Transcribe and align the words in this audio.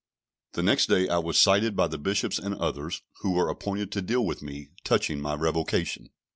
The 0.53 0.63
next 0.63 0.87
day 0.87 1.07
I 1.07 1.19
was 1.19 1.37
cited 1.37 1.75
by 1.75 1.85
the 1.85 1.99
Bishops 1.99 2.39
and 2.39 2.55
others, 2.55 3.03
who 3.19 3.33
were 3.33 3.49
appointed 3.49 3.91
to 3.91 4.01
deal 4.01 4.25
with 4.25 4.41
me 4.41 4.69
touching 4.83 5.21
my 5.21 5.35
revocation. 5.35 6.09